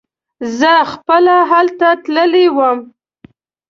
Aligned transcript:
زه 0.59 0.73
خپله 0.91 1.35
هلته 1.51 1.87
تللی 2.03 2.47
وم. 2.55 2.79